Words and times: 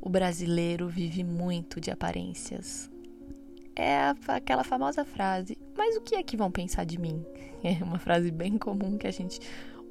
o 0.00 0.08
brasileiro 0.08 0.88
vive 0.88 1.24
muito 1.24 1.80
de 1.80 1.90
aparências. 1.90 2.90
É 3.74 4.12
aquela 4.26 4.64
famosa 4.64 5.04
frase: 5.04 5.56
Mas 5.76 5.96
o 5.96 6.00
que 6.00 6.16
é 6.16 6.22
que 6.22 6.36
vão 6.36 6.50
pensar 6.50 6.84
de 6.84 6.98
mim? 6.98 7.24
É 7.60 7.82
uma 7.82 7.98
frase 7.98 8.30
bem 8.30 8.56
comum 8.56 8.96
que 8.96 9.08
a 9.08 9.10
gente 9.10 9.40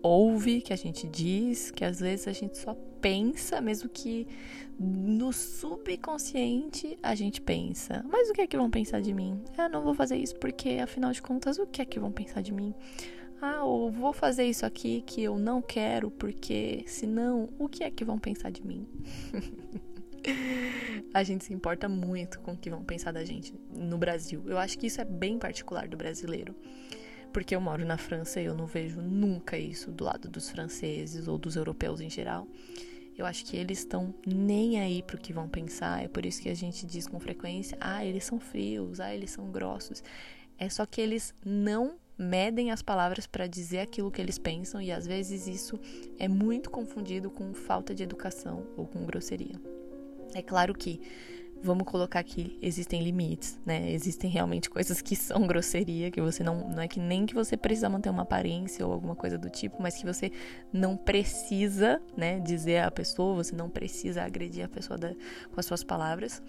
ouve, 0.01 0.61
que 0.61 0.71
a 0.71 0.75
gente 0.77 1.05
diz, 1.05 1.69
que 1.69 1.83
às 1.83 1.99
vezes 1.99 2.25
a 2.25 2.31
gente 2.31 2.57
só 2.57 2.73
pensa, 3.01 3.59
mesmo 3.59 3.89
que 3.89 4.25
no 4.79 5.33
subconsciente 5.33 6.97
a 7.03 7.13
gente 7.13 7.41
pensa. 7.41 8.05
Mas 8.09 8.29
o 8.29 8.33
que 8.33 8.39
é 8.39 8.47
que 8.47 8.55
vão 8.55 8.69
pensar 8.69 9.01
de 9.01 9.13
mim? 9.13 9.41
Ah, 9.57 9.67
não 9.67 9.83
vou 9.83 9.93
fazer 9.93 10.15
isso 10.15 10.37
porque, 10.37 10.79
afinal 10.81 11.11
de 11.11 11.21
contas, 11.21 11.57
o 11.57 11.65
que 11.65 11.81
é 11.81 11.85
que 11.85 11.99
vão 11.99 12.11
pensar 12.11 12.41
de 12.41 12.53
mim? 12.53 12.73
Ah, 13.41 13.63
ou 13.63 13.91
vou 13.91 14.13
fazer 14.13 14.45
isso 14.45 14.65
aqui 14.65 15.03
que 15.05 15.21
eu 15.21 15.37
não 15.37 15.61
quero 15.61 16.09
porque, 16.09 16.83
senão, 16.87 17.49
o 17.59 17.67
que 17.67 17.83
é 17.83 17.91
que 17.91 18.05
vão 18.05 18.17
pensar 18.17 18.49
de 18.49 18.65
mim? 18.65 18.87
a 21.13 21.23
gente 21.23 21.45
se 21.45 21.53
importa 21.53 21.89
muito 21.89 22.39
com 22.39 22.53
o 22.53 22.57
que 22.57 22.69
vão 22.69 22.83
pensar 22.83 23.11
da 23.11 23.23
gente 23.23 23.53
no 23.73 23.97
Brasil. 23.97 24.43
Eu 24.45 24.57
acho 24.57 24.77
que 24.77 24.87
isso 24.87 25.01
é 25.01 25.05
bem 25.05 25.39
particular 25.39 25.87
do 25.87 25.97
brasileiro. 25.97 26.55
Porque 27.33 27.55
eu 27.55 27.61
moro 27.61 27.85
na 27.85 27.97
França 27.97 28.41
e 28.41 28.45
eu 28.45 28.55
não 28.55 28.65
vejo 28.65 29.01
nunca 29.01 29.57
isso 29.57 29.91
do 29.91 30.03
lado 30.03 30.29
dos 30.29 30.49
franceses 30.49 31.27
ou 31.27 31.37
dos 31.37 31.55
europeus 31.55 32.01
em 32.01 32.09
geral. 32.09 32.47
Eu 33.17 33.25
acho 33.25 33.45
que 33.45 33.57
eles 33.57 33.79
estão 33.79 34.13
nem 34.25 34.79
aí 34.79 35.01
pro 35.01 35.17
que 35.17 35.33
vão 35.33 35.49
pensar. 35.49 36.03
É 36.03 36.07
por 36.07 36.25
isso 36.25 36.41
que 36.41 36.49
a 36.49 36.55
gente 36.55 36.85
diz 36.85 37.07
com 37.07 37.19
frequência: 37.19 37.77
ah, 37.81 38.05
eles 38.05 38.23
são 38.23 38.39
frios, 38.39 38.99
ah, 38.99 39.13
eles 39.13 39.31
são 39.31 39.51
grossos. 39.51 40.03
É 40.57 40.69
só 40.69 40.85
que 40.85 41.01
eles 41.01 41.33
não 41.43 41.97
medem 42.17 42.71
as 42.71 42.81
palavras 42.81 43.27
para 43.27 43.45
dizer 43.45 43.79
aquilo 43.79 44.11
que 44.11 44.19
eles 44.19 44.39
pensam 44.39 44.81
e 44.81 44.91
às 44.91 45.05
vezes 45.05 45.47
isso 45.47 45.79
é 46.17 46.27
muito 46.27 46.71
confundido 46.71 47.29
com 47.29 47.53
falta 47.53 47.93
de 47.93 48.01
educação 48.01 48.65
ou 48.75 48.87
com 48.87 49.05
grosseria. 49.05 49.59
É 50.37 50.41
claro 50.43 50.71
que 50.75 51.01
vamos 51.63 51.87
colocar 51.87 52.19
aqui, 52.19 52.59
existem 52.61 53.01
limites, 53.01 53.59
né? 53.65 53.91
Existem 53.91 54.29
realmente 54.29 54.69
coisas 54.69 55.01
que 55.01 55.15
são 55.15 55.47
grosseria, 55.47 56.11
que 56.11 56.21
você 56.21 56.43
não. 56.43 56.69
Não 56.69 56.79
é 56.79 56.87
que 56.87 56.99
nem 56.99 57.25
que 57.25 57.33
você 57.33 57.57
precisa 57.57 57.89
manter 57.89 58.11
uma 58.11 58.21
aparência 58.21 58.85
ou 58.85 58.93
alguma 58.93 59.15
coisa 59.15 59.35
do 59.35 59.49
tipo, 59.49 59.81
mas 59.81 59.95
que 59.95 60.05
você 60.05 60.31
não 60.71 60.95
precisa, 60.95 61.99
né, 62.15 62.39
dizer 62.39 62.83
à 62.83 62.91
pessoa, 62.91 63.43
você 63.43 63.55
não 63.55 63.67
precisa 63.67 64.21
agredir 64.21 64.63
a 64.63 64.69
pessoa 64.69 64.95
da, 64.95 65.09
com 65.51 65.59
as 65.59 65.65
suas 65.65 65.83
palavras. 65.83 66.39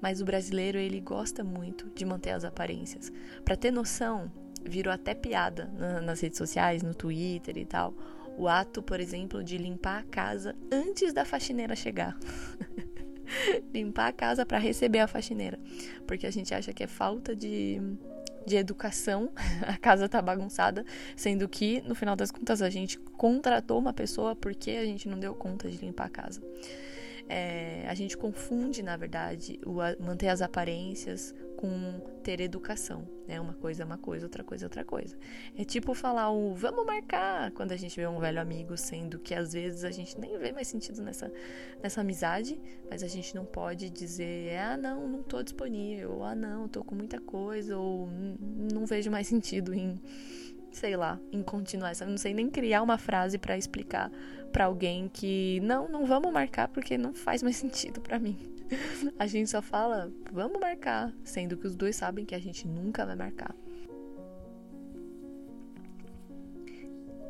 Mas 0.00 0.20
o 0.20 0.24
brasileiro, 0.24 0.78
ele 0.78 1.00
gosta 1.00 1.42
muito 1.42 1.90
de 1.96 2.04
manter 2.04 2.30
as 2.30 2.44
aparências. 2.44 3.12
Para 3.44 3.56
ter 3.56 3.72
noção, 3.72 4.30
virou 4.64 4.94
até 4.94 5.14
piada 5.14 5.68
na, 5.76 6.00
nas 6.00 6.20
redes 6.20 6.38
sociais, 6.38 6.80
no 6.80 6.94
Twitter 6.94 7.58
e 7.58 7.64
tal. 7.64 7.92
O 8.38 8.48
ato, 8.48 8.82
por 8.82 9.00
exemplo, 9.00 9.44
de 9.44 9.58
limpar 9.58 9.98
a 9.98 10.02
casa 10.04 10.54
antes 10.70 11.12
da 11.12 11.24
faxineira 11.24 11.74
chegar. 11.76 12.16
limpar 13.72 14.08
a 14.08 14.12
casa 14.12 14.44
para 14.44 14.58
receber 14.58 15.00
a 15.00 15.06
faxineira, 15.06 15.58
porque 16.06 16.26
a 16.26 16.30
gente 16.30 16.54
acha 16.54 16.72
que 16.72 16.82
é 16.82 16.86
falta 16.86 17.34
de, 17.34 17.80
de 18.46 18.56
educação, 18.56 19.30
a 19.66 19.76
casa 19.76 20.08
tá 20.08 20.20
bagunçada, 20.20 20.84
sendo 21.16 21.48
que 21.48 21.80
no 21.82 21.94
final 21.94 22.16
das 22.16 22.30
contas 22.30 22.62
a 22.62 22.70
gente 22.70 22.98
contratou 22.98 23.78
uma 23.78 23.92
pessoa 23.92 24.34
porque 24.34 24.72
a 24.72 24.84
gente 24.84 25.08
não 25.08 25.18
deu 25.18 25.34
conta 25.34 25.68
de 25.68 25.78
limpar 25.78 26.06
a 26.06 26.10
casa. 26.10 26.42
É, 27.28 27.86
a 27.88 27.94
gente 27.94 28.16
confunde, 28.16 28.82
na 28.82 28.96
verdade, 28.96 29.58
o 29.64 29.76
manter 30.04 30.28
as 30.28 30.42
aparências 30.42 31.34
com 31.62 32.00
ter 32.24 32.40
educação, 32.40 33.08
né? 33.28 33.40
Uma 33.40 33.54
coisa 33.54 33.84
é 33.84 33.86
uma 33.86 33.96
coisa, 33.96 34.26
outra 34.26 34.42
coisa 34.42 34.64
é 34.64 34.66
outra 34.66 34.84
coisa. 34.84 35.16
É 35.56 35.62
tipo 35.62 35.94
falar 35.94 36.28
o 36.32 36.52
vamos 36.56 36.84
marcar 36.84 37.52
quando 37.52 37.70
a 37.70 37.76
gente 37.76 37.94
vê 37.94 38.04
um 38.04 38.18
velho 38.18 38.40
amigo, 38.40 38.76
sendo 38.76 39.16
que 39.20 39.32
às 39.32 39.52
vezes 39.52 39.84
a 39.84 39.92
gente 39.92 40.18
nem 40.18 40.36
vê 40.38 40.50
mais 40.50 40.66
sentido 40.66 41.00
nessa, 41.00 41.32
nessa 41.80 42.00
amizade, 42.00 42.60
mas 42.90 43.04
a 43.04 43.06
gente 43.06 43.32
não 43.36 43.44
pode 43.44 43.90
dizer, 43.90 44.58
ah, 44.58 44.76
não, 44.76 45.06
não 45.06 45.22
tô 45.22 45.40
disponível, 45.40 46.24
ah, 46.24 46.34
não, 46.34 46.66
tô 46.66 46.82
com 46.82 46.96
muita 46.96 47.20
coisa, 47.20 47.78
ou 47.78 48.08
não 48.72 48.84
vejo 48.84 49.08
mais 49.08 49.28
sentido 49.28 49.72
em 49.72 50.00
sei 50.72 50.96
lá, 50.96 51.20
em 51.30 51.42
continuar. 51.42 51.92
Eu 52.00 52.08
não 52.08 52.18
sei 52.18 52.34
nem 52.34 52.50
criar 52.50 52.82
uma 52.82 52.98
frase 52.98 53.38
para 53.38 53.56
explicar 53.56 54.10
para 54.50 54.64
alguém 54.64 55.08
que 55.08 55.60
não, 55.60 55.86
não 55.86 56.06
vamos 56.06 56.32
marcar 56.32 56.66
porque 56.66 56.98
não 56.98 57.14
faz 57.14 57.40
mais 57.40 57.56
sentido 57.56 58.00
para 58.00 58.18
mim. 58.18 58.36
A 59.18 59.26
gente 59.26 59.50
só 59.50 59.60
fala, 59.62 60.12
vamos 60.32 60.60
marcar, 60.60 61.12
sendo 61.24 61.56
que 61.56 61.66
os 61.66 61.74
dois 61.74 61.96
sabem 61.96 62.24
que 62.24 62.34
a 62.34 62.38
gente 62.38 62.66
nunca 62.66 63.04
vai 63.04 63.16
marcar. 63.16 63.54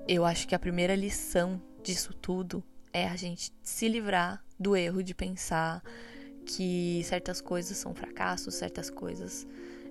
Eu 0.07 0.25
acho 0.25 0.49
que 0.49 0.55
a 0.55 0.59
primeira 0.59 0.95
lição 0.95 1.61
disso 1.83 2.13
tudo 2.15 2.63
é 2.93 3.09
a 3.09 3.17
gente 3.17 3.53
se 3.63 3.89
livrar 3.89 4.45
do 4.59 4.77
erro 4.77 5.03
de 5.03 5.15
pensar 5.15 5.83
que 6.45 7.03
certas 7.05 7.41
coisas 7.41 7.77
são 7.77 7.95
fracassos, 7.95 8.55
certas 8.55 8.91
coisas 8.91 9.47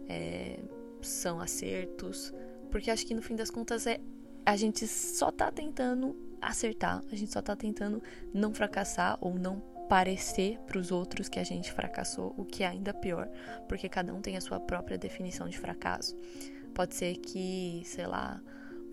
é, 0.07 0.59
são 1.01 1.39
acertos, 1.39 2.33
porque 2.69 2.91
acho 2.91 3.05
que 3.05 3.13
no 3.13 3.21
fim 3.21 3.35
das 3.35 3.49
contas 3.49 3.87
é 3.87 3.99
a 4.45 4.55
gente 4.55 4.87
só 4.87 5.31
tá 5.31 5.51
tentando 5.51 6.15
acertar, 6.41 7.03
a 7.11 7.15
gente 7.15 7.31
só 7.31 7.41
tá 7.41 7.55
tentando 7.55 8.01
não 8.33 8.53
fracassar 8.53 9.17
ou 9.21 9.35
não 9.35 9.61
parecer 9.91 10.57
para 10.65 10.79
os 10.79 10.89
outros 10.89 11.27
que 11.27 11.37
a 11.37 11.43
gente 11.43 11.69
fracassou, 11.69 12.33
o 12.37 12.45
que 12.45 12.63
é 12.63 12.67
ainda 12.67 12.93
pior, 12.93 13.29
porque 13.67 13.89
cada 13.89 14.13
um 14.13 14.21
tem 14.21 14.37
a 14.37 14.41
sua 14.41 14.57
própria 14.57 14.97
definição 14.97 15.49
de 15.49 15.59
fracasso. 15.59 16.17
Pode 16.73 16.95
ser 16.95 17.17
que, 17.17 17.81
sei 17.83 18.07
lá, 18.07 18.41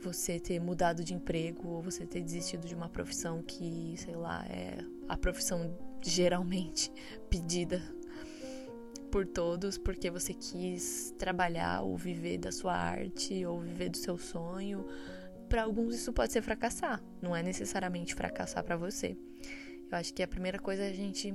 você 0.03 0.41
ter 0.41 0.59
mudado 0.59 1.05
de 1.05 1.15
emprego 1.15 1.69
ou 1.69 1.81
você 1.81 2.05
ter 2.05 2.21
desistido 2.21 2.67
de 2.67 2.75
uma 2.75 2.89
profissão 2.89 3.45
que, 3.45 3.95
sei 3.97 4.17
lá, 4.17 4.45
é 4.51 4.79
a 5.09 5.17
profissão 5.17 5.73
geralmente 6.03 6.91
pedida 7.31 7.81
por 9.09 9.25
todos 9.25 9.79
porque 9.79 10.11
você 10.11 10.35
quis 10.35 11.15
trabalhar 11.17 11.83
ou 11.83 11.97
viver 11.97 12.39
da 12.39 12.51
sua 12.51 12.75
arte 12.75 13.47
ou 13.47 13.61
viver 13.61 13.89
do 13.89 13.99
seu 13.99 14.19
sonho. 14.19 14.85
Para 15.49 15.63
alguns 15.63 15.95
isso 15.95 16.13
pode 16.13 16.33
ser 16.33 16.43
fracassar, 16.43 17.01
não 17.23 17.37
é 17.37 17.41
necessariamente 17.41 18.17
fracassar 18.17 18.65
para 18.65 18.77
você. 18.77 19.17
Eu 19.91 19.99
acho 19.99 20.12
que 20.12 20.22
a 20.22 20.28
primeira 20.28 20.59
coisa 20.59 20.84
é 20.84 20.91
a 20.91 20.94
gente 20.94 21.34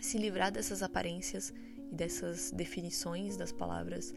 se 0.00 0.18
livrar 0.18 0.50
dessas 0.50 0.82
aparências 0.82 1.52
e 1.90 1.94
dessas 1.94 2.50
definições 2.50 3.36
das 3.36 3.52
palavras 3.52 4.14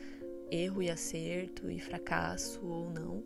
erro 0.51 0.81
e 0.83 0.89
acerto 0.89 1.69
e 1.69 1.79
fracasso 1.79 2.63
ou 2.65 2.89
não. 2.89 3.23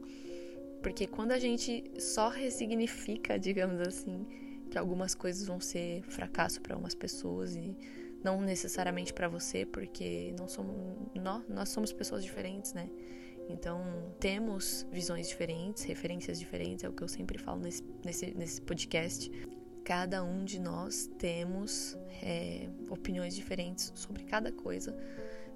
Porque 0.82 1.08
quando 1.08 1.32
a 1.32 1.40
gente 1.40 1.84
só 2.00 2.30
ressignifica, 2.30 3.38
digamos 3.40 3.82
assim, 3.82 4.26
que 4.70 4.78
algumas 4.78 5.16
coisas 5.16 5.48
vão 5.48 5.60
ser 5.60 6.04
fracasso 6.04 6.62
para 6.62 6.76
algumas 6.76 6.94
pessoas 6.94 7.56
e 7.56 7.76
não 8.24 8.42
necessariamente 8.42 9.14
para 9.14 9.28
você, 9.28 9.66
porque 9.66 10.34
não 10.38 10.48
somos 10.48 10.76
nós, 11.16 11.44
nós 11.48 11.70
somos 11.70 11.92
pessoas 11.92 12.24
diferentes, 12.24 12.74
né? 12.74 12.90
Então, 13.48 13.84
temos 14.20 14.88
visões 14.92 15.28
diferentes, 15.28 15.84
referências 15.84 16.40
diferentes, 16.40 16.84
é 16.84 16.90
o 16.90 16.94
que 16.94 17.04
eu 17.04 17.08
sempre 17.08 17.38
falo 17.38 17.62
nesse, 17.62 17.84
nesse, 18.04 18.34
nesse 18.36 18.62
podcast. 18.62 19.32
Cada 19.86 20.24
um 20.24 20.44
de 20.44 20.60
nós 20.60 21.08
temos 21.20 21.96
é, 22.24 22.68
opiniões 22.90 23.36
diferentes 23.36 23.94
sobre 23.94 24.24
cada 24.24 24.52
coisa, 24.52 24.98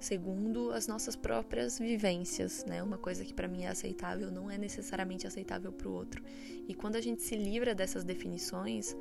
segundo 0.00 0.72
as 0.72 0.86
nossas 0.86 1.14
próprias 1.14 1.78
vivências, 1.78 2.64
né? 2.64 2.82
Uma 2.82 2.98
coisa 2.98 3.24
que 3.24 3.34
para 3.34 3.46
mim 3.46 3.64
é 3.64 3.68
aceitável 3.68 4.30
não 4.30 4.50
é 4.50 4.56
necessariamente 4.56 5.26
aceitável 5.26 5.72
para 5.72 5.88
o 5.88 5.92
outro. 5.92 6.24
E 6.66 6.74
quando 6.74 6.96
a 6.96 7.00
gente 7.00 7.22
se 7.22 7.36
livra 7.36 7.74
dessas 7.74 8.02
definições, 8.02 8.96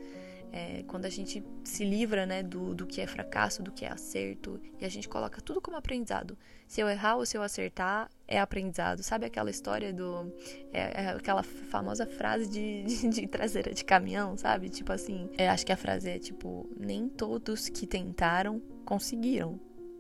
é, 0.52 0.84
quando 0.88 1.06
a 1.06 1.10
gente 1.10 1.44
se 1.64 1.86
livra 1.86 2.26
né, 2.26 2.42
do, 2.42 2.74
do 2.74 2.88
que 2.88 3.02
é 3.02 3.08
fracasso, 3.08 3.62
do 3.62 3.72
que 3.72 3.86
é 3.86 3.92
acerto, 3.92 4.60
e 4.80 4.86
a 4.86 4.90
gente 4.90 5.08
coloca 5.08 5.42
tudo 5.42 5.62
como 5.62 5.78
aprendizado. 5.78 6.38
Se 6.68 6.82
eu 6.82 6.90
errar 6.90 7.16
ou 7.18 7.26
se 7.26 7.38
eu 7.38 7.42
acertar, 7.42 8.10
é 8.28 8.40
aprendizado. 8.40 9.04
Sabe 9.04 9.26
aquela 9.26 9.50
história 9.50 9.94
do. 9.94 10.32
É, 10.72 11.04
é 11.04 11.10
aquela 11.10 11.44
famosa 11.44 12.06
frase 12.06 12.48
de, 12.50 12.84
de, 12.84 13.10
de, 13.10 13.28
traseira 13.28 13.74
de 13.74 13.84
caminhão, 13.84 14.38
sabe? 14.38 14.70
Tipo 14.70 14.92
assim, 14.92 15.30
é, 15.38 15.50
acho 15.50 15.66
que 15.66 15.72
a 15.72 15.78
frase 15.78 16.10
é 16.10 16.20
tipo: 16.20 16.70
nem 16.80 17.08
todos 17.08 17.70
que 17.70 17.88
tentaram 17.88 18.62
conseguiram, 18.86 19.60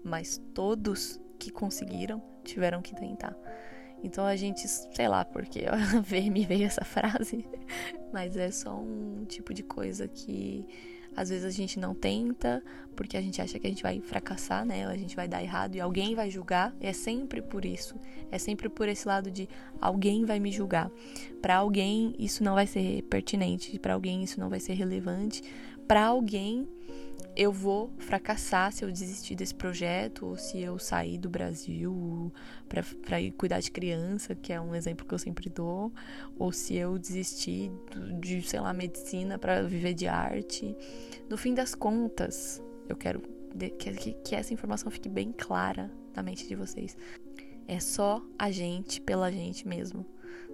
mas 0.10 0.42
todos 0.54 1.20
que 1.38 1.52
conseguiram 1.52 2.22
tiveram 2.44 2.82
que 2.82 2.96
tentar. 2.96 3.36
Então 4.04 4.26
a 4.26 4.36
gente, 4.36 4.68
sei 4.68 5.08
lá 5.08 5.24
porque 5.24 5.66
me 6.32 6.46
veio 6.46 6.66
essa 6.66 6.84
frase, 6.84 7.46
mas 8.12 8.36
é 8.36 8.52
só 8.52 8.76
um 8.76 9.26
tipo 9.26 9.54
de 9.54 9.64
coisa 9.64 10.08
que 10.08 10.66
às 11.16 11.30
vezes 11.30 11.44
a 11.44 11.50
gente 11.50 11.80
não 11.80 11.94
tenta 11.94 12.64
porque 12.96 13.18
a 13.18 13.22
gente 13.22 13.42
acha 13.42 13.60
que 13.60 13.68
a 13.68 13.70
gente 13.70 13.84
vai 13.84 14.00
fracassar, 14.00 14.66
né? 14.66 14.86
A 14.86 14.96
gente 14.96 15.16
vai 15.16 15.28
dar 15.28 15.42
errado 15.42 15.76
e 15.76 15.82
alguém 15.82 16.16
vai 16.16 16.30
julgar. 16.30 16.74
É 16.80 16.94
sempre 16.94 17.42
por 17.42 17.66
isso. 17.66 17.96
É 18.32 18.38
sempre 18.38 18.70
por 18.70 18.88
esse 18.88 19.08
lado 19.08 19.32
de 19.32 19.50
alguém 19.82 20.26
vai 20.26 20.40
me 20.40 20.52
julgar. 20.52 20.92
Para 21.42 21.58
alguém 21.58 22.14
isso 22.18 22.44
não 22.44 22.56
vai 22.56 22.68
ser 22.68 23.02
pertinente, 23.04 23.78
para 23.80 23.94
alguém 23.94 24.24
isso 24.24 24.40
não 24.40 24.50
vai 24.50 24.60
ser 24.60 24.74
relevante, 24.74 25.42
para 25.88 26.06
alguém 26.06 26.68
eu 27.39 27.53
vou 27.53 27.89
fracassar 28.00 28.69
se 28.74 28.83
eu 28.83 28.91
desistir 28.91 29.33
desse 29.33 29.56
projeto 29.56 30.25
ou 30.25 30.36
se 30.36 30.59
eu 30.59 30.77
sair 30.77 31.18
do 31.18 31.30
Brasil 31.30 32.33
para 32.68 33.18
cuidar 33.38 33.62
de 33.62 33.71
criança, 33.71 34.36
que 34.36 34.51
é 34.51 34.59
um 34.59 34.75
exemplo 34.75 35.07
que 35.07 35.13
eu 35.13 35.18
sempre 35.18 35.50
dou, 35.50 35.89
ou 36.38 36.51
se 36.51 36.75
eu 36.75 37.00
desistir 37.00 37.71
de, 38.19 38.41
sei 38.41 38.59
lá, 38.59 38.74
medicina 38.74 39.39
para 39.39 39.62
viver 39.63 39.94
de 39.94 40.06
arte. 40.06 40.75
No 41.30 41.38
fim 41.38 41.53
das 41.53 41.74
contas, 41.74 42.62
Eu 42.89 42.97
quero 42.97 43.21
que, 43.77 43.94
que, 43.94 44.13
que 44.13 44.36
essa 44.36 44.53
informação 44.53 44.91
fique 44.91 45.07
bem 45.07 45.31
clara 45.31 45.89
na 46.13 46.21
mente 46.21 46.45
de 46.45 46.56
vocês. 46.56 46.97
É 47.69 47.80
só 47.80 48.21
a 48.38 48.51
gente 48.51 49.00
pela 49.00 49.31
gente 49.31 49.65
mesmo. 49.65 50.06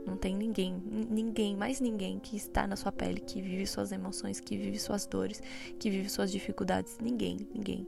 Não 0.05 0.15
tem 0.15 0.35
ninguém, 0.35 0.79
ninguém, 1.09 1.55
mais 1.55 1.79
ninguém 1.79 2.19
que 2.19 2.37
está 2.37 2.67
na 2.67 2.75
sua 2.75 2.91
pele, 2.91 3.19
que 3.19 3.41
vive 3.41 3.65
suas 3.65 3.91
emoções, 3.91 4.39
que 4.39 4.55
vive 4.55 4.77
suas 4.77 5.07
dores, 5.07 5.41
que 5.79 5.89
vive 5.89 6.09
suas 6.09 6.31
dificuldades. 6.31 6.97
Ninguém, 7.01 7.47
ninguém. 7.53 7.87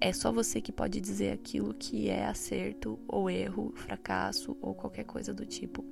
É 0.00 0.12
só 0.12 0.32
você 0.32 0.60
que 0.60 0.72
pode 0.72 1.00
dizer 1.00 1.32
aquilo 1.32 1.72
que 1.72 2.10
é 2.10 2.26
acerto 2.26 2.98
ou 3.06 3.30
erro, 3.30 3.72
fracasso 3.76 4.56
ou 4.60 4.74
qualquer 4.74 5.04
coisa 5.04 5.32
do 5.32 5.46
tipo. 5.46 5.84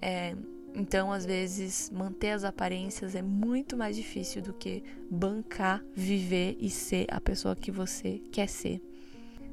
É, 0.00 0.34
então, 0.74 1.12
às 1.12 1.26
vezes, 1.26 1.90
manter 1.90 2.30
as 2.30 2.44
aparências 2.44 3.14
é 3.14 3.20
muito 3.20 3.76
mais 3.76 3.94
difícil 3.94 4.40
do 4.40 4.54
que 4.54 4.82
bancar, 5.10 5.84
viver 5.94 6.56
e 6.58 6.70
ser 6.70 7.06
a 7.10 7.20
pessoa 7.20 7.54
que 7.54 7.70
você 7.70 8.22
quer 8.32 8.48
ser. 8.48 8.82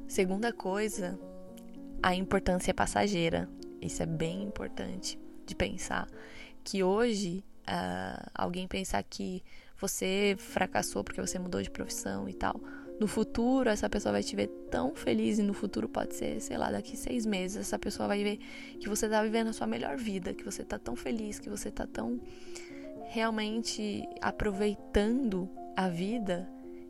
Segunda 0.08 0.50
coisa, 0.50 1.18
a 2.02 2.14
importância 2.14 2.70
é 2.70 2.74
passageira. 2.74 3.48
Isso 3.82 4.02
é 4.02 4.06
bem 4.06 4.42
importante 4.42 5.18
de 5.46 5.54
pensar. 5.54 6.08
Que 6.64 6.82
hoje, 6.82 7.44
uh, 7.62 8.30
alguém 8.34 8.66
pensar 8.66 9.02
que 9.04 9.42
você 9.80 10.36
fracassou 10.38 11.04
porque 11.04 11.20
você 11.20 11.38
mudou 11.38 11.62
de 11.62 11.70
profissão 11.70 12.28
e 12.28 12.34
tal 12.34 12.60
no 12.98 13.06
futuro 13.06 13.68
essa 13.68 13.88
pessoa 13.88 14.12
vai 14.12 14.22
te 14.22 14.34
ver 14.34 14.48
tão 14.70 14.94
feliz 14.94 15.38
e 15.38 15.42
no 15.42 15.52
futuro 15.52 15.88
pode 15.88 16.14
ser, 16.14 16.40
sei 16.40 16.56
lá, 16.56 16.70
daqui 16.70 16.96
seis 16.96 17.26
meses 17.26 17.58
essa 17.58 17.78
pessoa 17.78 18.08
vai 18.08 18.22
ver 18.22 18.38
que 18.80 18.88
você 18.88 19.08
tá 19.08 19.22
vivendo 19.22 19.48
a 19.48 19.52
sua 19.52 19.66
melhor 19.66 19.96
vida, 19.96 20.32
que 20.32 20.44
você 20.44 20.64
tá 20.64 20.78
tão 20.78 20.96
feliz, 20.96 21.38
que 21.38 21.50
você 21.50 21.70
tá 21.70 21.86
tão 21.86 22.20
realmente 23.08 24.02
aproveitando 24.20 25.48
a 25.76 25.88
vida, 25.88 26.48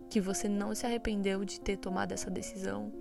que 0.08 0.20
você 0.20 0.48
não 0.48 0.74
se 0.74 0.86
arrependeu 0.86 1.44
de 1.44 1.60
ter 1.60 1.76
tomado 1.76 2.12
essa 2.12 2.30
decisão, 2.30 2.92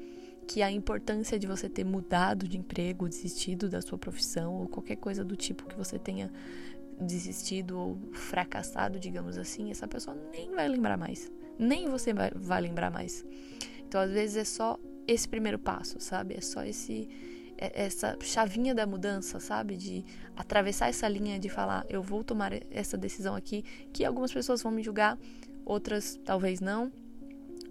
que 0.48 0.62
a 0.62 0.72
importância 0.72 1.38
de 1.40 1.48
você 1.48 1.68
ter 1.68 1.84
mudado 1.84 2.48
de 2.48 2.58
emprego, 2.58 3.10
desistido 3.10 3.70
da 3.70 3.82
sua 3.82 3.98
profissão 3.98 4.54
ou 4.54 4.68
qualquer 4.68 4.98
coisa 4.98 5.24
do 5.24 5.36
tipo 5.36 5.66
que 5.66 5.76
você 5.76 5.98
tenha 5.98 6.32
desistido 7.00 7.78
ou 7.78 7.98
fracassado, 8.14 9.00
digamos 9.00 9.38
assim, 9.38 9.70
essa 9.72 9.88
pessoa 9.88 10.16
nem 10.32 10.52
vai 10.52 10.68
lembrar 10.68 10.98
mais 10.98 11.30
nem 11.58 11.88
você 11.88 12.14
vai, 12.14 12.32
vai 12.36 12.62
lembrar 12.62 12.92
mais. 12.92 13.26
Então, 13.88 14.02
às 14.02 14.12
vezes, 14.12 14.38
é 14.38 14.44
só 14.44 14.80
esse 15.08 15.28
primeiro 15.28 15.60
passo, 15.60 16.00
sabe? 16.00 16.36
É 16.36 16.42
só 16.42 16.64
esse 16.64 17.08
é, 17.58 17.86
essa 17.86 18.18
chavinha 18.22 18.76
da 18.76 18.86
mudança, 18.86 19.40
sabe? 19.40 19.78
De 19.78 20.04
atravessar 20.36 20.90
essa 20.90 21.08
linha 21.08 21.40
de 21.40 21.50
falar, 21.50 21.86
eu 21.90 22.02
vou 22.02 22.24
tomar 22.24 22.52
essa 22.72 22.98
decisão 22.98 23.36
aqui, 23.36 23.64
que 23.94 24.04
algumas 24.04 24.32
pessoas 24.32 24.62
vão 24.62 24.72
me 24.72 24.84
julgar, 24.84 25.18
outras 25.64 26.20
talvez 26.26 26.60
não, 26.60 26.92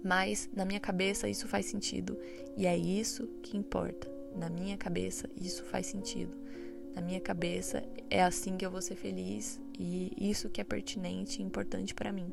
mas 0.05 0.47
na 0.53 0.63
minha 0.65 0.79
cabeça 0.79 1.27
isso 1.27 1.47
faz 1.47 1.65
sentido. 1.65 2.15
E 2.55 2.67
é 2.67 2.77
isso 2.77 3.27
que 3.41 3.57
importa. 3.57 4.07
Na 4.35 4.49
minha 4.49 4.77
cabeça 4.77 5.27
isso 5.35 5.63
faz 5.63 5.87
sentido. 5.87 6.37
Na 6.93 7.01
minha 7.01 7.19
cabeça 7.19 7.83
é 8.07 8.21
assim 8.21 8.55
que 8.55 8.63
eu 8.63 8.69
vou 8.69 8.83
ser 8.83 8.95
feliz 8.95 9.59
e 9.79 10.13
isso 10.17 10.47
que 10.47 10.61
é 10.61 10.63
pertinente 10.63 11.41
e 11.41 11.43
importante 11.43 11.95
para 11.95 12.11
mim. 12.11 12.31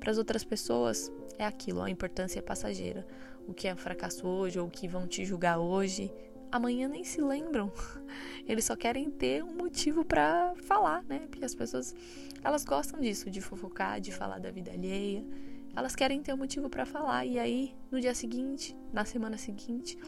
Para 0.00 0.12
as 0.12 0.18
outras 0.18 0.44
pessoas, 0.44 1.12
é 1.38 1.44
aquilo, 1.44 1.82
a 1.82 1.90
importância 1.90 2.38
é 2.38 2.42
passageira. 2.42 3.06
O 3.46 3.52
que 3.52 3.68
é 3.68 3.74
um 3.74 3.76
fracasso 3.76 4.26
hoje 4.26 4.58
ou 4.58 4.66
o 4.66 4.70
que 4.70 4.88
vão 4.88 5.06
te 5.06 5.26
julgar 5.26 5.58
hoje, 5.58 6.10
amanhã 6.50 6.88
nem 6.88 7.04
se 7.04 7.20
lembram. 7.20 7.70
Eles 8.48 8.64
só 8.64 8.74
querem 8.74 9.10
ter 9.10 9.44
um 9.44 9.54
motivo 9.54 10.06
para 10.06 10.54
falar, 10.62 11.04
né? 11.04 11.20
Porque 11.28 11.44
as 11.44 11.54
pessoas, 11.54 11.94
elas 12.42 12.64
gostam 12.64 12.98
disso, 12.98 13.30
de 13.30 13.42
fofocar, 13.42 14.00
de 14.00 14.10
falar 14.10 14.38
da 14.38 14.50
vida 14.50 14.72
alheia 14.72 15.22
elas 15.76 15.96
querem 15.96 16.22
ter 16.22 16.32
um 16.32 16.36
motivo 16.36 16.68
para 16.68 16.86
falar 16.86 17.26
e 17.26 17.38
aí 17.38 17.74
no 17.90 18.00
dia 18.00 18.14
seguinte, 18.14 18.76
na 18.92 19.04
semana 19.04 19.36
seguinte, 19.36 19.98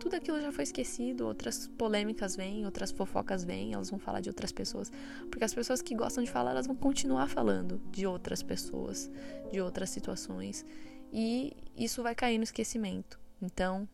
tudo 0.00 0.16
aquilo 0.16 0.40
já 0.40 0.50
foi 0.50 0.64
esquecido, 0.64 1.26
outras 1.26 1.68
polêmicas 1.68 2.36
vêm, 2.36 2.64
outras 2.64 2.90
fofocas 2.90 3.44
vêm, 3.44 3.74
elas 3.74 3.90
vão 3.90 3.98
falar 3.98 4.20
de 4.20 4.28
outras 4.28 4.52
pessoas, 4.52 4.92
porque 5.30 5.44
as 5.44 5.54
pessoas 5.54 5.80
que 5.80 5.94
gostam 5.94 6.22
de 6.24 6.30
falar, 6.30 6.50
elas 6.50 6.66
vão 6.66 6.76
continuar 6.76 7.28
falando 7.28 7.80
de 7.90 8.06
outras 8.06 8.42
pessoas, 8.42 9.10
de 9.52 9.60
outras 9.60 9.90
situações, 9.90 10.64
e 11.12 11.52
isso 11.76 12.02
vai 12.02 12.14
cair 12.14 12.38
no 12.38 12.44
esquecimento. 12.44 13.20
Então, 13.40 13.88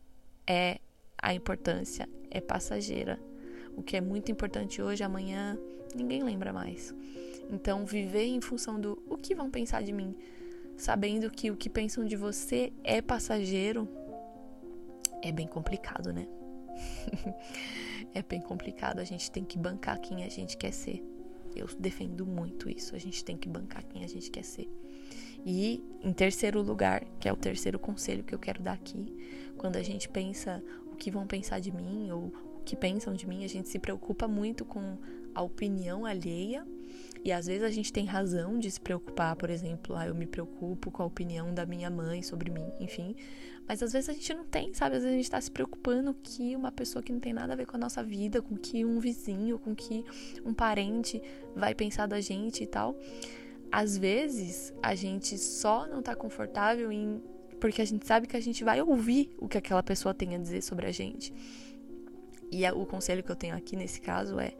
é 0.47 0.79
a 1.21 1.33
importância 1.33 2.09
é 2.31 2.41
passageira. 2.41 3.19
O 3.77 3.83
que 3.83 3.95
é 3.95 4.01
muito 4.01 4.31
importante 4.31 4.81
hoje, 4.81 5.03
amanhã 5.03 5.57
ninguém 5.95 6.23
lembra 6.23 6.51
mais. 6.51 6.95
Então, 7.49 7.85
viver 7.85 8.25
em 8.25 8.41
função 8.41 8.79
do 8.79 9.01
o 9.07 9.17
que 9.17 9.35
vão 9.35 9.51
pensar 9.51 9.83
de 9.83 9.91
mim, 9.91 10.15
sabendo 10.81 11.29
que 11.29 11.51
o 11.51 11.55
que 11.55 11.69
pensam 11.69 12.03
de 12.03 12.15
você 12.15 12.73
é 12.83 13.03
passageiro, 13.03 13.87
é 15.21 15.31
bem 15.31 15.45
complicado, 15.45 16.11
né? 16.11 16.27
é 18.15 18.23
bem 18.23 18.41
complicado. 18.41 18.97
A 18.97 19.03
gente 19.03 19.29
tem 19.29 19.45
que 19.45 19.59
bancar 19.59 20.01
quem 20.01 20.23
a 20.23 20.29
gente 20.29 20.57
quer 20.57 20.71
ser. 20.71 21.03
Eu 21.55 21.67
defendo 21.77 22.25
muito 22.25 22.67
isso. 22.67 22.95
A 22.95 22.97
gente 22.97 23.23
tem 23.23 23.37
que 23.37 23.47
bancar 23.47 23.85
quem 23.85 24.03
a 24.03 24.07
gente 24.07 24.31
quer 24.31 24.43
ser. 24.43 24.67
E 25.45 25.83
em 26.01 26.11
terceiro 26.13 26.63
lugar, 26.63 27.05
que 27.19 27.29
é 27.29 27.31
o 27.31 27.37
terceiro 27.37 27.77
conselho 27.77 28.23
que 28.23 28.33
eu 28.33 28.39
quero 28.39 28.63
dar 28.63 28.73
aqui, 28.73 29.05
quando 29.57 29.75
a 29.75 29.83
gente 29.83 30.09
pensa 30.09 30.63
o 30.91 30.95
que 30.95 31.11
vão 31.11 31.27
pensar 31.27 31.59
de 31.59 31.71
mim 31.71 32.09
ou 32.09 32.33
o 32.55 32.61
que 32.65 32.75
pensam 32.75 33.13
de 33.13 33.27
mim, 33.27 33.43
a 33.43 33.47
gente 33.47 33.69
se 33.69 33.77
preocupa 33.77 34.27
muito 34.27 34.65
com 34.65 34.97
a 35.33 35.41
opinião 35.41 36.05
alheia 36.05 36.65
e 37.23 37.31
às 37.31 37.45
vezes 37.45 37.63
a 37.63 37.69
gente 37.69 37.93
tem 37.93 38.05
razão 38.05 38.57
de 38.57 38.69
se 38.69 38.81
preocupar, 38.81 39.35
por 39.35 39.49
exemplo, 39.49 39.95
ah, 39.95 40.07
eu 40.07 40.15
me 40.15 40.25
preocupo 40.25 40.89
com 40.89 41.03
a 41.03 41.05
opinião 41.05 41.53
da 41.53 41.65
minha 41.67 41.89
mãe 41.89 42.23
sobre 42.23 42.49
mim, 42.49 42.65
enfim. 42.79 43.15
Mas 43.67 43.83
às 43.83 43.93
vezes 43.93 44.09
a 44.09 44.13
gente 44.13 44.33
não 44.33 44.43
tem, 44.43 44.73
sabe? 44.73 44.95
Às 44.95 45.03
vezes 45.03 45.13
a 45.13 45.17
gente 45.17 45.31
tá 45.31 45.39
se 45.39 45.51
preocupando 45.51 46.15
que 46.15 46.55
uma 46.55 46.71
pessoa 46.71 47.03
que 47.03 47.13
não 47.13 47.19
tem 47.19 47.31
nada 47.31 47.53
a 47.53 47.55
ver 47.55 47.67
com 47.67 47.77
a 47.77 47.79
nossa 47.79 48.03
vida, 48.03 48.41
com 48.41 48.57
que 48.57 48.83
um 48.83 48.99
vizinho, 48.99 49.59
com 49.59 49.75
que 49.75 50.03
um 50.43 50.53
parente 50.53 51.21
vai 51.55 51.75
pensar 51.75 52.07
da 52.07 52.19
gente 52.19 52.63
e 52.63 52.67
tal. 52.67 52.97
Às 53.71 53.97
vezes 53.97 54.73
a 54.81 54.95
gente 54.95 55.37
só 55.37 55.87
não 55.87 56.01
tá 56.01 56.15
confortável 56.15 56.91
em. 56.91 57.21
Porque 57.59 57.83
a 57.83 57.85
gente 57.85 58.07
sabe 58.07 58.25
que 58.25 58.35
a 58.35 58.41
gente 58.41 58.63
vai 58.63 58.81
ouvir 58.81 59.29
o 59.37 59.47
que 59.47 59.59
aquela 59.59 59.83
pessoa 59.83 60.13
tem 60.13 60.33
a 60.33 60.39
dizer 60.39 60.63
sobre 60.63 60.87
a 60.87 60.91
gente. 60.91 61.31
E 62.51 62.69
o 62.71 62.85
conselho 62.87 63.23
que 63.23 63.31
eu 63.31 63.35
tenho 63.35 63.55
aqui 63.55 63.75
nesse 63.75 64.01
caso 64.01 64.39
é: 64.39 64.53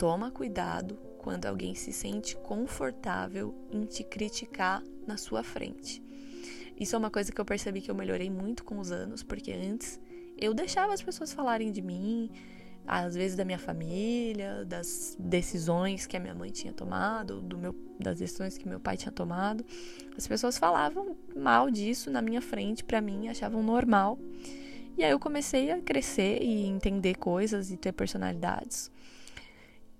toma 0.00 0.30
cuidado 0.30 0.98
quando 1.18 1.44
alguém 1.44 1.74
se 1.74 1.92
sente 1.92 2.34
confortável 2.34 3.54
em 3.70 3.84
te 3.84 4.02
criticar 4.02 4.82
na 5.06 5.18
sua 5.18 5.42
frente. 5.42 6.02
Isso 6.80 6.96
é 6.96 6.98
uma 6.98 7.10
coisa 7.10 7.30
que 7.30 7.38
eu 7.38 7.44
percebi 7.44 7.82
que 7.82 7.90
eu 7.90 7.94
melhorei 7.94 8.30
muito 8.30 8.64
com 8.64 8.78
os 8.78 8.90
anos, 8.90 9.22
porque 9.22 9.52
antes 9.52 10.00
eu 10.38 10.54
deixava 10.54 10.94
as 10.94 11.02
pessoas 11.02 11.34
falarem 11.34 11.70
de 11.70 11.82
mim, 11.82 12.30
às 12.86 13.14
vezes 13.14 13.36
da 13.36 13.44
minha 13.44 13.58
família, 13.58 14.64
das 14.64 15.18
decisões 15.20 16.06
que 16.06 16.16
a 16.16 16.20
minha 16.20 16.34
mãe 16.34 16.50
tinha 16.50 16.72
tomado, 16.72 17.42
do 17.42 17.58
meu, 17.58 17.76
das 17.98 18.20
decisões 18.20 18.56
que 18.56 18.66
meu 18.66 18.80
pai 18.80 18.96
tinha 18.96 19.12
tomado. 19.12 19.62
As 20.16 20.26
pessoas 20.26 20.56
falavam 20.56 21.14
mal 21.36 21.70
disso 21.70 22.10
na 22.10 22.22
minha 22.22 22.40
frente 22.40 22.82
para 22.82 23.02
mim, 23.02 23.28
achavam 23.28 23.62
normal. 23.62 24.18
E 24.96 25.04
aí 25.04 25.10
eu 25.10 25.20
comecei 25.20 25.70
a 25.70 25.78
crescer 25.82 26.42
e 26.42 26.64
entender 26.64 27.16
coisas 27.16 27.70
e 27.70 27.76
ter 27.76 27.92
personalidades 27.92 28.90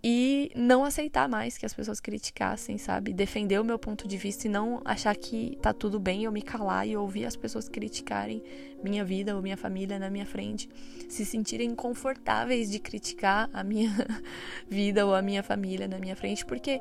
e 0.02 0.50
não 0.56 0.84
aceitar 0.84 1.28
mais 1.28 1.58
que 1.58 1.66
as 1.66 1.74
pessoas 1.74 2.00
criticassem, 2.00 2.78
sabe? 2.78 3.12
Defender 3.12 3.60
o 3.60 3.64
meu 3.64 3.78
ponto 3.78 4.08
de 4.08 4.16
vista 4.16 4.46
e 4.46 4.50
não 4.50 4.80
achar 4.84 5.14
que 5.14 5.58
tá 5.60 5.74
tudo 5.74 6.00
bem 6.00 6.24
eu 6.24 6.32
me 6.32 6.40
calar 6.40 6.88
e 6.88 6.96
ouvir 6.96 7.26
as 7.26 7.36
pessoas 7.36 7.68
criticarem 7.68 8.42
minha 8.82 9.04
vida 9.04 9.36
ou 9.36 9.42
minha 9.42 9.58
família 9.58 9.98
na 9.98 10.08
minha 10.08 10.24
frente, 10.24 10.70
se 11.08 11.24
sentirem 11.26 11.74
confortáveis 11.74 12.70
de 12.70 12.78
criticar 12.78 13.50
a 13.52 13.62
minha 13.62 13.90
vida 14.68 15.04
ou 15.04 15.14
a 15.14 15.20
minha 15.20 15.42
família 15.42 15.86
na 15.86 15.98
minha 15.98 16.16
frente, 16.16 16.46
porque 16.46 16.80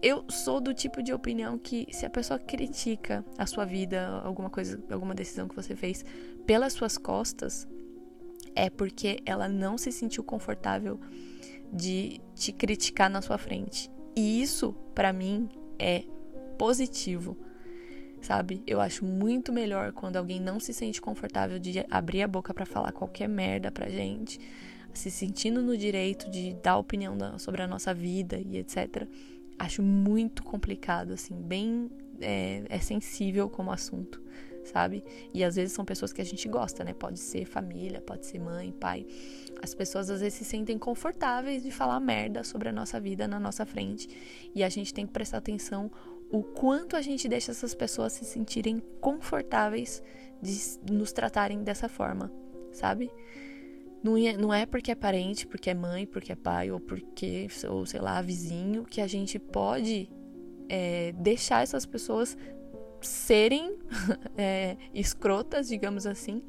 eu 0.00 0.24
sou 0.28 0.60
do 0.60 0.72
tipo 0.72 1.02
de 1.02 1.12
opinião 1.12 1.58
que 1.58 1.88
se 1.90 2.06
a 2.06 2.10
pessoa 2.10 2.38
critica 2.38 3.24
a 3.36 3.46
sua 3.46 3.64
vida, 3.64 4.20
alguma 4.22 4.50
coisa, 4.50 4.80
alguma 4.90 5.14
decisão 5.14 5.48
que 5.48 5.56
você 5.56 5.74
fez 5.74 6.04
pelas 6.46 6.72
suas 6.72 6.96
costas, 6.96 7.66
é 8.54 8.70
porque 8.70 9.20
ela 9.26 9.48
não 9.48 9.76
se 9.76 9.90
sentiu 9.90 10.22
confortável 10.22 11.00
de 11.74 12.20
te 12.34 12.52
criticar 12.52 13.10
na 13.10 13.20
sua 13.20 13.36
frente. 13.36 13.90
E 14.16 14.40
isso, 14.40 14.72
para 14.94 15.12
mim, 15.12 15.48
é 15.78 16.04
positivo. 16.56 17.36
Sabe? 18.22 18.62
Eu 18.66 18.80
acho 18.80 19.04
muito 19.04 19.52
melhor 19.52 19.92
quando 19.92 20.16
alguém 20.16 20.40
não 20.40 20.58
se 20.58 20.72
sente 20.72 21.00
confortável 21.00 21.58
de 21.58 21.84
abrir 21.90 22.22
a 22.22 22.28
boca 22.28 22.54
para 22.54 22.64
falar 22.64 22.92
qualquer 22.92 23.28
merda 23.28 23.70
pra 23.70 23.88
gente, 23.88 24.38
se 24.94 25.10
sentindo 25.10 25.60
no 25.60 25.76
direito 25.76 26.30
de 26.30 26.54
dar 26.62 26.78
opinião 26.78 27.18
sobre 27.38 27.60
a 27.60 27.66
nossa 27.66 27.92
vida 27.92 28.38
e 28.38 28.56
etc. 28.56 29.06
Acho 29.58 29.82
muito 29.82 30.42
complicado, 30.42 31.12
assim, 31.12 31.34
bem 31.34 31.90
é, 32.20 32.62
é 32.68 32.78
sensível 32.78 33.50
como 33.50 33.70
assunto 33.70 34.22
sabe? 34.64 35.04
E 35.32 35.44
às 35.44 35.56
vezes 35.56 35.72
são 35.72 35.84
pessoas 35.84 36.12
que 36.12 36.20
a 36.20 36.24
gente 36.24 36.48
gosta, 36.48 36.82
né? 36.82 36.92
Pode 36.92 37.18
ser 37.18 37.44
família, 37.44 38.00
pode 38.00 38.26
ser 38.26 38.38
mãe, 38.38 38.72
pai. 38.72 39.06
As 39.62 39.74
pessoas 39.74 40.10
às 40.10 40.20
vezes 40.20 40.34
se 40.34 40.44
sentem 40.44 40.78
confortáveis 40.78 41.62
de 41.62 41.70
falar 41.70 42.00
merda 42.00 42.42
sobre 42.42 42.68
a 42.68 42.72
nossa 42.72 42.98
vida 43.00 43.28
na 43.28 43.38
nossa 43.38 43.64
frente. 43.64 44.08
E 44.54 44.64
a 44.64 44.68
gente 44.68 44.92
tem 44.92 45.06
que 45.06 45.12
prestar 45.12 45.38
atenção 45.38 45.90
o 46.30 46.42
quanto 46.42 46.96
a 46.96 47.02
gente 47.02 47.28
deixa 47.28 47.52
essas 47.52 47.74
pessoas 47.74 48.12
se 48.12 48.24
sentirem 48.24 48.82
confortáveis 49.00 50.02
de 50.42 50.92
nos 50.92 51.12
tratarem 51.12 51.62
dessa 51.62 51.88
forma, 51.88 52.32
sabe? 52.72 53.10
Não 54.02 54.18
é, 54.18 54.36
não 54.36 54.52
é 54.52 54.66
porque 54.66 54.90
é 54.90 54.94
parente, 54.94 55.46
porque 55.46 55.70
é 55.70 55.74
mãe, 55.74 56.06
porque 56.06 56.32
é 56.32 56.36
pai, 56.36 56.70
ou 56.70 56.78
porque, 56.78 57.46
ou 57.70 57.86
sei 57.86 58.00
lá, 58.00 58.20
vizinho, 58.20 58.84
que 58.84 59.00
a 59.00 59.06
gente 59.06 59.38
pode 59.38 60.10
é, 60.68 61.12
deixar 61.12 61.62
essas 61.62 61.86
pessoas 61.86 62.36
serem 63.06 63.76
é, 64.36 64.76
escrotas, 64.92 65.68
digamos 65.68 66.06
assim, 66.06 66.42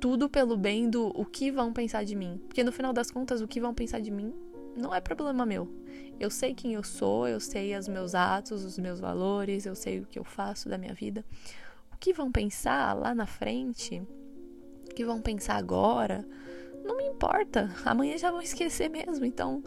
tudo 0.00 0.28
pelo 0.28 0.56
bem 0.56 0.88
do 0.88 1.08
o 1.08 1.24
que 1.24 1.50
vão 1.50 1.72
pensar 1.72 2.04
de 2.04 2.16
mim. 2.16 2.40
Porque 2.46 2.64
no 2.64 2.72
final 2.72 2.92
das 2.92 3.10
contas, 3.10 3.40
o 3.40 3.48
que 3.48 3.60
vão 3.60 3.74
pensar 3.74 4.00
de 4.00 4.10
mim 4.10 4.32
não 4.76 4.94
é 4.94 5.00
problema 5.00 5.44
meu. 5.44 5.68
Eu 6.18 6.30
sei 6.30 6.54
quem 6.54 6.74
eu 6.74 6.82
sou, 6.82 7.28
eu 7.28 7.40
sei 7.40 7.76
os 7.76 7.88
meus 7.88 8.14
atos, 8.14 8.64
os 8.64 8.78
meus 8.78 9.00
valores, 9.00 9.66
eu 9.66 9.74
sei 9.74 10.00
o 10.00 10.06
que 10.06 10.18
eu 10.18 10.24
faço 10.24 10.68
da 10.68 10.78
minha 10.78 10.94
vida. 10.94 11.24
O 11.92 11.96
que 11.96 12.12
vão 12.12 12.32
pensar 12.32 12.94
lá 12.94 13.14
na 13.14 13.26
frente, 13.26 14.02
o 14.90 14.94
que 14.94 15.04
vão 15.04 15.20
pensar 15.20 15.56
agora, 15.56 16.26
não 16.84 16.96
me 16.96 17.04
importa. 17.04 17.70
Amanhã 17.84 18.16
já 18.16 18.30
vão 18.30 18.40
esquecer 18.40 18.88
mesmo. 18.88 19.24
Então, 19.24 19.62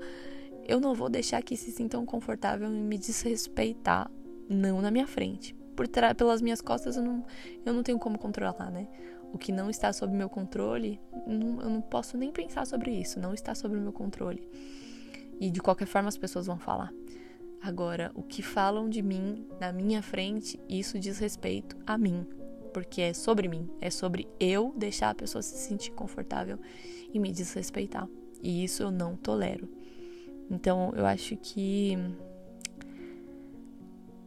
eu 0.66 0.80
não 0.80 0.94
vou 0.94 1.10
deixar 1.10 1.42
que 1.44 1.58
se 1.58 1.72
sintam 1.72 2.06
confortável 2.06 2.68
em 2.70 2.84
me 2.84 2.98
desrespeitar, 2.98 4.10
não 4.50 4.82
na 4.82 4.90
minha 4.90 5.08
frente. 5.08 5.56
Por 5.76 5.88
pelas 5.88 6.42
minhas 6.42 6.62
costas 6.62 6.98
eu 6.98 7.04
não, 7.04 7.26
eu 7.66 7.74
não 7.74 7.84
tenho 7.84 8.00
como 8.00 8.18
controlar, 8.18 8.72
né? 8.72 8.88
O 9.32 9.38
que 9.38 9.52
não 9.52 9.70
está 9.70 9.92
sob 9.92 10.14
meu 10.14 10.30
controle, 10.30 11.00
não, 11.26 11.62
eu 11.62 11.70
não 11.70 11.82
posso 11.82 12.18
nem 12.18 12.32
pensar 12.32 12.68
sobre 12.68 12.92
isso, 12.92 13.20
não 13.20 13.34
está 13.34 13.56
sob 13.56 13.76
meu 13.76 13.92
controle. 13.92 14.48
E 15.40 15.50
de 15.50 15.60
qualquer 15.60 15.88
forma 15.88 16.08
as 16.08 16.18
pessoas 16.18 16.46
vão 16.46 16.60
falar. 16.60 16.94
Agora, 17.62 18.12
o 18.14 18.22
que 18.22 18.44
falam 18.44 18.90
de 18.90 19.02
mim 19.02 19.48
na 19.60 19.72
minha 19.72 20.04
frente, 20.04 20.60
isso 20.70 21.00
diz 21.00 21.18
respeito 21.18 21.78
a 21.88 21.98
mim, 21.98 22.28
porque 22.74 23.02
é 23.02 23.14
sobre 23.14 23.48
mim, 23.48 23.70
é 23.80 23.90
sobre 23.90 24.28
eu 24.40 24.74
deixar 24.76 25.10
a 25.10 25.16
pessoa 25.16 25.42
se 25.42 25.58
sentir 25.58 25.92
confortável 25.92 26.60
e 27.14 27.20
me 27.20 27.32
desrespeitar. 27.32 28.08
E 28.42 28.64
isso 28.64 28.84
eu 28.84 28.92
não 28.92 29.16
tolero. 29.16 29.70
Então, 30.52 30.92
eu 30.96 31.06
acho 31.06 31.38
que 31.38 31.98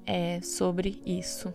é 0.06 0.40
sobre 0.40 1.00
isso. 1.04 1.52